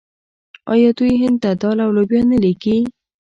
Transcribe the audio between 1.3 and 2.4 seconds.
ته دال او لوبیا نه